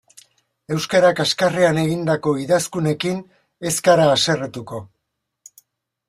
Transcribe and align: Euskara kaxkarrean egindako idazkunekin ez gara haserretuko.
Euskara 0.75 1.09
kaxkarrean 1.17 1.75
egindako 1.81 2.33
idazkunekin 2.43 3.19
ez 3.73 3.75
gara 3.89 4.07
haserretuko. 4.13 4.81